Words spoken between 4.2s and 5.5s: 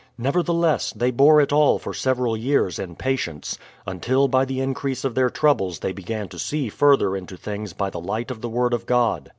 by the increase of their